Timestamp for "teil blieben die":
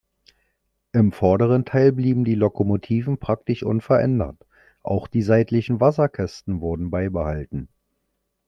1.63-2.33